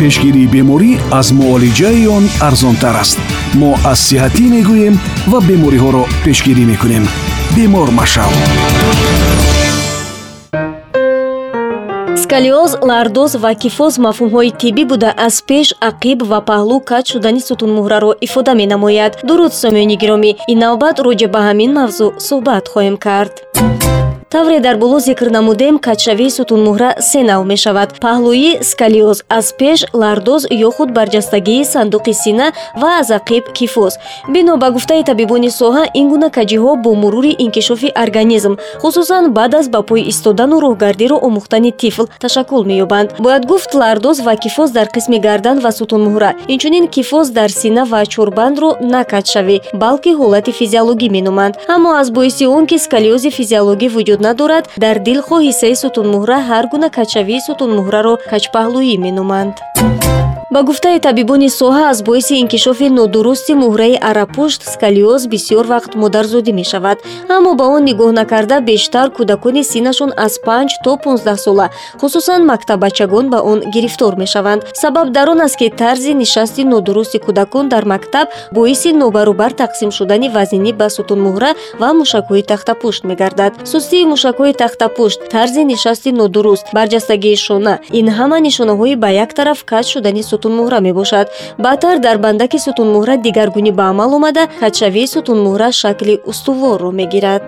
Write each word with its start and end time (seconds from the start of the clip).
пешгирии 0.00 0.50
беморӣ 0.54 0.92
аз 1.18 1.28
муолиҷаи 1.38 2.06
он 2.16 2.24
арзонтар 2.48 2.96
аст. 3.02 3.18
Мо 3.60 3.70
аз 3.92 3.98
сиҳатӣ 4.08 4.44
мегӯем 4.54 4.94
ва 5.30 5.38
бемориҳоро 5.48 6.02
пешгирӣ 6.24 6.64
мекунем. 6.72 7.04
Бемор 7.56 7.88
машав 8.00 8.32
сколиоз 12.26 12.72
лардоз 12.90 13.32
ва 13.42 13.52
кифоз 13.62 13.92
мафҳумҳои 14.06 14.50
тиббӣ 14.60 14.84
буда 14.92 15.10
аз 15.26 15.36
пеш 15.48 15.68
ақиб 15.90 16.18
ва 16.30 16.40
паҳлӯ 16.48 16.76
каҷ 16.90 17.04
шудани 17.12 17.40
сутунмуҳраро 17.48 18.12
ифода 18.26 18.52
менамояд. 18.60 19.12
Дуруд 19.28 19.52
сомиёни 19.62 19.96
гиромӣ. 20.02 20.30
Ин 20.52 20.58
навбат 20.64 20.96
роҷа 21.06 21.28
ба 21.34 21.40
ҳамин 21.48 21.70
мавзӯъ 21.78 22.08
суҳбат 22.26 22.64
хоҳем 22.72 22.96
кард 23.06 23.34
тавре 24.30 24.60
дар 24.60 24.76
боло 24.76 24.98
зикр 24.98 25.30
намудем 25.30 25.78
каҷшавии 25.78 26.30
сутунмуҳра 26.30 26.90
се 27.00 27.22
нав 27.22 27.42
мешавад. 27.52 27.88
Паҳлӯӣ 28.04 28.64
скалиоз 28.70 29.18
аз 29.38 29.46
пеш 29.58 29.78
лардоз 30.00 30.42
ё 30.66 30.70
худ 30.76 30.90
барҷастагии 30.98 31.64
сандуқи 31.74 32.12
сина 32.22 32.46
ва 32.80 32.90
аз 33.00 33.08
ақиб 33.18 33.44
кифоз. 33.58 33.92
Бино 34.28 34.56
ба 34.62 34.68
гуфтаи 34.70 35.02
табибони 35.10 35.50
соҳа 35.60 35.84
ин 36.00 36.06
гуна 36.12 36.28
каҷиҳо 36.36 36.70
бо 36.84 36.90
мурури 37.02 37.32
инкишофи 37.44 37.88
организм 38.04 38.54
хусусан 38.82 39.24
баъд 39.36 39.54
аз 39.60 39.66
ба 39.74 39.80
пой 39.88 40.00
истодану 40.12 40.56
роҳгардиро 40.64 41.16
омӯхтани 41.26 41.70
тифл 41.80 42.04
ташаккул 42.20 42.62
меёбанд. 42.70 43.08
Бояд 43.24 43.44
гуфт 43.50 43.70
лардоз 43.80 44.18
ва 44.26 44.34
кифоз 44.44 44.70
дар 44.76 44.86
қисми 44.94 45.18
гардан 45.26 45.56
ва 45.64 45.70
сутунмуҳра 45.78 46.30
инчунин 46.48 46.84
кифоз 46.88 47.26
дар 47.30 47.50
сина 47.60 47.82
ва 47.92 48.00
чӯрбандро 48.12 48.70
на 48.92 49.00
каҷшавӣ 49.12 49.56
балки 49.82 50.10
ҳолати 50.20 50.52
физиологӣ 50.60 51.08
меноманд. 51.16 51.54
Аммо 51.74 51.90
аз 52.00 52.08
боиси 52.10 52.44
он 52.56 52.66
ки 52.70 52.76
скалиози 52.78 53.30
физиологӣ 53.38 53.88
вуҷуд 53.94 54.15
надорад 54.26 54.64
дар 54.84 54.96
дилхо 55.08 55.36
ҳиссаи 55.46 55.74
сутунмуҳра 55.82 56.38
ҳар 56.48 56.64
гуна 56.72 56.88
каҷшавии 56.96 57.44
сутунмуҳраро 57.48 58.14
каҷпаҳлӯӣ 58.30 58.94
меноманд 59.04 59.54
ба 60.50 60.62
гуфтаи 60.62 60.98
табибони 61.00 61.48
соҳа 61.60 61.84
аз 61.92 62.02
боиси 62.02 62.34
инкишофи 62.42 62.88
нодурусти 62.98 63.52
муҳраи 63.64 63.96
арапушт 64.10 64.60
скалиоз 64.72 65.22
бисёр 65.32 65.64
вақт 65.74 65.92
модарзодӣ 66.02 66.52
мешавад. 66.60 66.98
Аммо 67.36 67.50
ба 67.60 67.64
он 67.76 67.82
нигоҳ 67.90 68.10
накарда 68.20 68.56
бештар 68.60 69.06
кӯдакони 69.16 69.62
синнашон 69.72 70.10
аз 70.26 70.34
панҷ 70.46 70.70
то 70.84 70.92
понздаҳсола 71.04 71.66
хусусан 72.00 72.40
мактаббачагон 72.50 73.26
ба 73.32 73.38
он 73.50 73.58
гирифтор 73.74 74.12
мешаванд. 74.22 74.62
Сабаб 74.82 75.06
дар 75.16 75.28
он 75.32 75.40
аст 75.46 75.56
ки 75.60 75.68
тарзи 75.80 76.12
нишасти 76.22 76.62
нодурусти 76.72 77.18
кӯдакон 77.26 77.64
дар 77.68 77.84
мактаб 77.92 78.28
боиси 78.52 78.90
нобаробар 79.02 79.52
тақсим 79.62 79.90
шудани 79.96 80.28
вазнинӣ 80.36 80.72
ба 80.80 80.86
сутунмуҳра 80.96 81.50
ва 81.80 81.90
мушакҳои 82.00 82.42
тахтапушт 82.50 83.02
мегардад. 83.10 83.52
Сустии 83.72 84.06
мушакҳои 84.12 84.52
тахтапушт 84.62 85.20
тарзи 85.34 85.62
нишасти 85.72 86.10
нодуруст 86.20 86.66
барҷастагии 86.76 87.36
шона. 87.46 87.74
Ин 87.98 88.06
ҳама 88.16 88.38
нишонаҳои 88.46 88.94
ба 89.02 89.08
як 89.24 89.30
тараф 89.38 89.60
каҷ 89.70 89.86
шудани 89.94 90.22
сутунмуҳра 90.36 90.78
мебошад. 90.88 91.26
Баъдтар 91.64 91.96
дар 92.06 92.16
бандаки 92.24 92.58
сутунмуҳра 92.66 93.14
дигаргунӣ 93.26 93.72
ба 93.78 93.84
амал 93.92 94.10
омада 94.18 94.44
каҷшавии 94.60 95.12
сутунмуҳра 95.14 95.68
шакли 95.80 96.14
устуворро 96.30 96.90
мегирад 97.00 97.44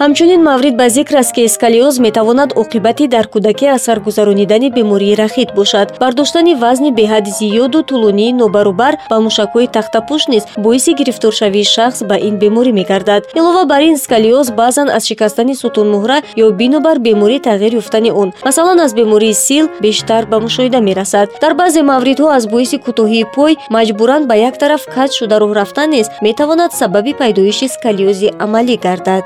ҳамчунин 0.00 0.42
маврид 0.42 0.74
ба 0.76 0.88
зикр 0.88 1.16
аст 1.16 1.32
ки 1.36 1.48
скалиоз 1.48 1.98
метавонад 1.98 2.50
оқибати 2.62 3.06
дар 3.14 3.26
кӯдакӣ 3.32 3.66
аз 3.76 3.82
сар 3.86 3.98
гузаронидани 4.00 4.70
бемории 4.70 5.16
рахит 5.16 5.50
бошад. 5.54 5.88
Бардоштани 6.00 6.54
вазни 6.54 6.90
беҳад 6.90 7.26
зиёду 7.38 7.80
тӯлонии 7.88 8.32
нобаробар 8.32 8.94
ба 9.10 9.16
мушакҳои 9.26 9.72
тахтапӯш 9.76 10.22
низ 10.32 10.44
боиси 10.64 10.92
гирифторшавии 11.00 11.64
шахс 11.74 12.02
ба 12.10 12.16
ин 12.28 12.34
беморӣ 12.42 12.72
мегардад. 12.72 13.22
Илова 13.34 13.64
бар 13.72 13.82
ин 13.90 13.96
скалиоз 13.98 14.50
баъзан 14.50 14.88
аз 14.96 15.02
шикастани 15.08 15.54
сутунмуҳра 15.62 16.18
ё 16.44 16.46
бинобар 16.60 16.98
беморӣ 17.06 17.38
тағйир 17.48 17.72
ёфтани 17.82 18.10
он. 18.22 18.32
Масалан 18.44 18.80
аз 18.80 18.94
бемории 18.94 19.34
сил 19.34 19.68
бештар 19.82 20.26
ба 20.26 20.36
мушоҳида 20.40 20.80
мерасад. 20.80 21.28
Дар 21.42 21.52
баъзе 21.54 21.82
мавридҳо 21.82 22.28
аз 22.38 22.44
боиси 22.52 22.76
кӯтоҳии 22.86 23.26
пой 23.34 23.52
маҷбуран 23.76 24.22
ба 24.26 24.34
як 24.48 24.54
тараф 24.58 24.82
каҷ 24.94 25.10
шуда 25.18 25.36
роҳ 25.42 25.52
рафтан 25.60 25.90
низ 25.90 26.06
метавонад 26.22 26.72
сабаби 26.80 27.12
пайдоиши 27.20 27.66
скалиози 27.74 28.28
амалӣ 28.44 28.76
гардад 28.86 29.24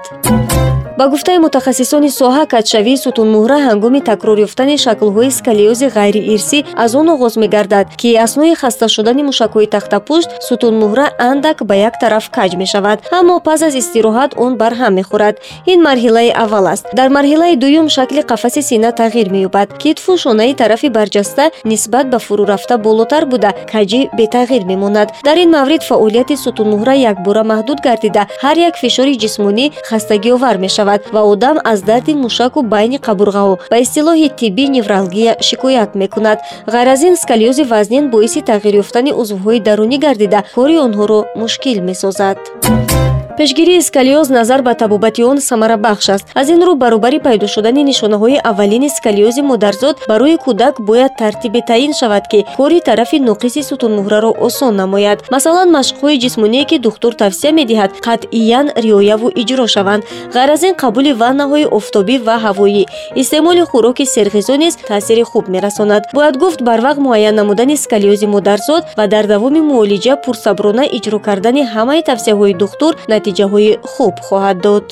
ба 0.99 1.09
гуфтаи 1.13 1.39
мутахассисони 1.45 2.11
соҳа 2.21 2.45
каҷшавии 2.53 3.03
сутунмуҳра 3.05 3.59
ҳангоми 3.69 4.01
такрор 4.11 4.39
ёфтани 4.47 4.77
шаклҳои 4.85 5.31
скалиози 5.39 5.87
ғайриирсӣ 5.97 6.59
аз 6.85 6.91
он 7.01 7.07
оғоз 7.15 7.35
мегардад 7.43 7.87
ки 8.01 8.11
аснои 8.27 8.55
хаста 8.61 8.87
шудани 8.95 9.23
мушакҳои 9.31 9.69
тахтапушт 9.75 10.31
сутунмуҳра 10.49 11.07
андак 11.31 11.59
ба 11.69 11.75
як 11.89 11.95
тараф 12.03 12.27
каҷ 12.37 12.53
мешавад 12.63 12.99
аммо 13.19 13.37
пас 13.47 13.61
аз 13.69 13.75
истироҳат 13.83 14.31
он 14.45 14.53
барҳам 14.63 14.93
мехӯрад. 14.99 15.35
Ин 15.73 15.79
марҳилаи 15.89 16.31
аввал 16.43 16.67
аст. 16.75 16.85
Дар 16.99 17.09
марҳилаи 17.17 17.55
дуюм 17.63 17.87
шакли 17.97 18.23
қафаси 18.31 18.63
сина 18.71 18.91
тағйир 19.01 19.29
меёбад 19.37 19.69
китфу 19.83 20.13
шонаи 20.25 20.53
тарафи 20.61 20.89
барҷаста 20.99 21.45
нисбат 21.71 22.07
ба 22.13 22.19
фурурафта 22.27 22.75
болотар 22.87 23.23
буда 23.33 23.51
каҷӣ 23.73 24.01
бетағйир 24.19 24.63
мемонад. 24.71 25.09
Дар 25.27 25.37
ин 25.45 25.51
маврид 25.57 25.83
фаъолияти 25.91 26.37
сутунмуҳра 26.45 26.95
якбора 27.11 27.43
маҳдуд 27.53 27.79
гардида. 27.87 28.23
Ҳар 28.45 28.57
як 28.69 28.75
фишори 28.83 29.15
ҷисмонӣ 29.23 29.67
хастагиовар 29.91 30.46
мешавад 30.55 30.87
мешавад 30.87 31.13
ва 31.13 31.21
одам 31.21 31.59
аз 31.65 31.83
дарди 31.83 32.15
мушаку 32.15 32.63
байни 32.63 32.99
қабурғаҳо 32.99 33.59
ба 33.71 33.77
истилоҳи 33.85 34.29
тиббӣ 34.39 34.69
невралгия 34.69 35.37
шикоят 35.41 35.95
мекунад. 35.95 36.39
Ғайр 36.67 36.89
аз 36.95 37.03
ин 37.03 37.17
скалиози 37.17 37.65
вазнин 37.65 38.11
боиси 38.11 38.41
тағйир 38.41 38.75
ёфтани 38.83 39.13
узвҳои 39.13 39.61
дарунӣ 39.61 39.99
гардида 39.99 40.45
кори 40.55 40.77
онҳоро 40.87 41.21
мушкил 41.37 41.79
месозад 41.83 42.39
пешгирии 43.37 43.81
скалиоз 43.81 44.29
назар 44.31 44.63
ба 44.63 44.75
табобати 44.75 45.23
он 45.23 45.41
самарабахш 45.41 46.09
аст. 46.09 46.27
Аз 46.35 46.49
ин 46.49 46.63
рӯ 46.63 46.75
баробари 46.75 47.19
пайдо 47.19 47.47
шудани 47.47 47.83
нишонаҳои 47.85 48.41
аввалини 48.45 48.89
скалиози 48.89 49.43
модарзод 49.43 49.97
барои 50.09 50.37
кӯдак 50.45 50.81
бояд 50.81 51.13
тартибе 51.19 51.61
таъин 51.61 51.93
шавад 51.93 52.25
ки 52.31 52.45
кори 52.57 52.81
тарафи 52.81 53.19
ноқиси 53.21 53.63
сутунмуҳраро 53.69 54.31
осон 54.47 54.77
намояд. 54.77 55.19
Масалан 55.31 55.69
машқҳои 55.79 56.21
ҷисмоние 56.25 56.65
ки 56.65 56.79
духтур 56.79 57.13
тавсия 57.15 57.53
медиҳад 57.53 57.91
қатъиян 58.07 58.67
риояву 58.85 59.29
иҷро 59.43 59.67
шаванд. 59.67 60.05
Ғайр 60.35 60.51
аз 60.55 60.63
ин 60.63 60.75
қабули 60.83 61.13
ваннаҳои 61.21 61.67
офтобӣ 61.79 62.17
ва 62.27 62.37
ҳавоӣ. 62.45 62.85
Истеъмоли 63.21 63.63
хӯроки 63.71 64.05
серғизо 64.15 64.57
низ 64.63 64.75
таъсири 64.89 65.25
хуб 65.31 65.49
мерасонад. 65.49 66.03
Бояд 66.15 66.37
гуфт 66.43 66.61
барвақт 66.69 67.01
муайян 67.07 67.35
намудани 67.35 67.77
скалиози 67.77 68.27
модарзод 68.27 68.83
ва 68.99 69.07
дар 69.07 69.27
давоми 69.27 69.61
муолиҷа 69.61 70.15
пурсаброна 70.25 70.85
иҷро 70.97 71.19
кардани 71.27 71.63
ҳамаи 71.75 72.03
тавсияҳои 72.11 72.55
духтур 72.55 72.95
натиҷаҳои 73.27 73.71
хуб 73.93 74.15
хоҳад 74.27 74.57
дод. 74.67 74.87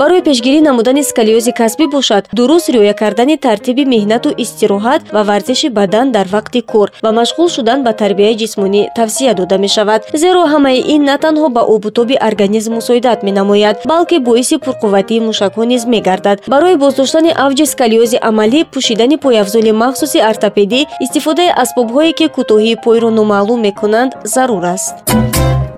Барои 0.00 0.22
пешгирӣ 0.28 0.60
намудани 0.68 1.02
скалиози 1.10 1.52
касбӣ 1.60 1.86
бошад 1.96 2.24
дуруст 2.38 2.68
риоя 2.74 2.94
кардани 3.02 3.36
тартиби 3.46 3.84
меҳнату 3.94 4.28
истироҳат 4.44 5.02
ва 5.14 5.22
варзиши 5.30 5.68
бадан 5.78 6.06
дар 6.16 6.26
вақти 6.36 6.60
кор 6.72 6.88
ва 7.04 7.10
машғул 7.20 7.48
шудан 7.56 7.78
ба 7.86 7.92
тарбияи 8.00 8.38
ҷисмонӣ 8.42 8.82
тавсия 8.98 9.32
дода 9.40 9.56
мешавад. 9.64 10.00
Зеро 10.22 10.42
ҳамаи 10.52 10.80
ин 10.94 11.02
на 11.10 11.16
танҳо 11.24 11.48
ба 11.56 11.62
обутоби 11.74 12.16
организм 12.28 12.72
мусоидат 12.78 13.18
менамояд 13.28 13.76
балки 13.92 14.16
боиси 14.28 14.56
пурқувватии 14.64 15.24
мушакҳо 15.28 15.64
низ 15.72 15.82
мегардад. 15.94 16.38
Барои 16.54 16.76
боздоштани 16.84 17.32
авҷи 17.44 17.64
скалиози 17.72 18.18
амалӣ 18.30 18.60
пӯшидани 18.72 19.16
пояфзоли 19.24 19.72
махсуси 19.82 20.18
ортопедӣ 20.30 20.80
истифодаи 21.04 21.50
асбобҳое 21.62 22.12
ки 22.18 22.26
кӯтоҳии 22.36 22.80
пойро 22.84 23.10
номаълум 23.18 23.60
мекунанд 23.68 24.12
зарур 24.34 24.64
аст 24.74 24.94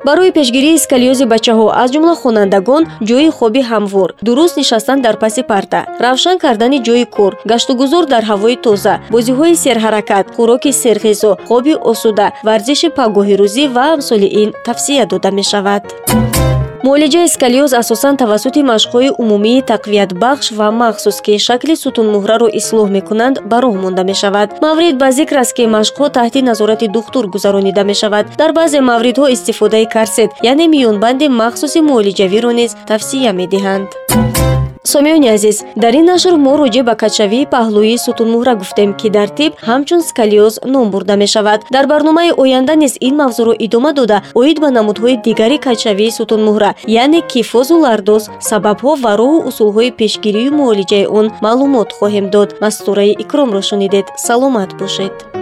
барои 0.05 0.31
пешгирии 0.39 0.79
скалиози 0.85 1.25
бачаҳо 1.33 1.67
аз 1.83 1.89
ҷумла 1.95 2.15
хонандагон 2.23 2.83
ҷои 3.09 3.29
хоби 3.39 3.63
ҳамвор 3.71 4.09
дуруст 4.27 4.55
нишастан 4.61 4.99
дар 5.07 5.17
паси 5.23 5.43
парта 5.51 5.81
равшан 6.05 6.37
кардани 6.45 6.79
ҷои 6.87 7.05
кор 7.17 7.33
гаштугузор 7.51 8.05
дар 8.12 8.23
ҳавои 8.31 8.57
тоза 8.67 8.95
бозиҳои 9.15 9.55
серҳаракат 9.65 10.27
хӯроки 10.37 10.73
серғизо 10.83 11.33
хоби 11.49 11.75
осуда 11.93 12.27
варзиши 12.49 12.89
пагоҳирӯзӣ 12.99 13.65
ва 13.75 13.85
амсоли 13.95 14.29
ин 14.43 14.49
тавсия 14.67 15.05
дода 15.12 15.31
мешавад 15.39 15.83
муолиҷаи 16.87 17.28
скалиоз 17.34 17.72
асосан 17.82 18.15
тавассути 18.22 18.60
машқҳои 18.72 19.15
умумии 19.22 19.65
тақвиятбахш 19.72 20.47
ва 20.59 20.69
махсус 20.82 21.16
ки 21.25 21.32
шакли 21.47 21.75
сутунмуҳраро 21.82 22.48
ислоҳ 22.60 22.87
мекунанд 22.97 23.37
ба 23.50 23.59
роҳ 23.65 23.75
монда 23.82 24.03
мешавад. 24.10 24.48
Маврид 24.65 24.97
ба 25.03 25.09
зикр 25.19 25.37
аст 25.43 25.53
ки 25.56 25.64
машқҳо 25.76 26.06
таҳти 26.19 26.40
назорати 26.50 26.87
духтур 26.96 27.25
гузаронида 27.34 27.82
мешавад. 27.90 28.25
Дар 28.40 28.50
баъзе 28.58 28.81
мавридҳо 28.90 29.26
истифодаи 29.37 29.87
карсет 29.94 30.31
яъне 30.50 30.67
миёнбанди 30.75 31.26
махсуси 31.43 31.81
муолиҷавиро 31.88 32.50
низ 32.61 32.70
тавсия 32.90 33.32
медиҳанд 33.40 33.88
сомиёни 34.84 35.29
азиз 35.29 35.64
дар 35.76 35.94
ин 35.94 36.06
нашр 36.12 36.34
мо 36.37 36.52
роҷеъ 36.61 36.82
ба 36.88 36.94
каҷшавии 37.02 37.50
паҳлӯии 37.55 38.02
сутунмуҳра 38.06 38.55
гуфтем 38.61 38.90
ки 39.00 39.08
дар 39.17 39.29
тиб 39.38 39.52
ҳамчун 39.69 40.00
скалиоз 40.08 40.55
ном 40.75 40.90
бурда 40.90 41.17
мешавад. 41.17 41.61
Дар 41.75 41.87
барномаи 41.93 42.31
оянда 42.43 42.75
низ 42.82 42.94
ин 43.08 43.14
мавзӯъро 43.20 43.55
идома 43.67 43.93
дода 43.99 44.19
оид 44.40 44.58
ба 44.62 44.69
намудҳои 44.79 45.17
дигари 45.26 45.58
каҷшавии 45.67 46.17
сутунмуҳра 46.19 46.70
яъне 47.02 47.20
кифозу 47.32 47.76
лардоз 47.84 48.25
сабабҳо 48.50 48.93
ва 49.05 49.12
роҳу 49.20 49.38
усулҳои 49.49 49.94
пешгирию 50.00 50.52
муолиҷаи 50.61 51.06
он 51.19 51.26
маълумот 51.44 51.88
хоҳем 51.99 52.26
дод. 52.35 52.49
Мастураи 52.64 53.17
икромро 53.25 53.62
шунидед 53.69 54.06
саломат 54.26 54.70
бошед 54.81 55.42